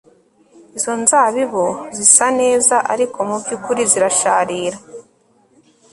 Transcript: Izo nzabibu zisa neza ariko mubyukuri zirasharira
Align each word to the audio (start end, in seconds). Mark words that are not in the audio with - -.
Izo 0.77 0.93
nzabibu 1.01 1.65
zisa 1.97 2.25
neza 2.39 2.75
ariko 2.93 3.17
mubyukuri 3.29 3.81
zirasharira 3.91 4.77